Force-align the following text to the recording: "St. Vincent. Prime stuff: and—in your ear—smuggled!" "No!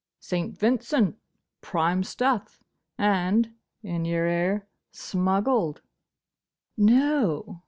"St. 0.19 0.57
Vincent. 0.57 1.19
Prime 1.61 2.01
stuff: 2.01 2.63
and—in 2.97 4.03
your 4.03 4.27
ear—smuggled!" 4.27 5.83
"No! 6.75 7.59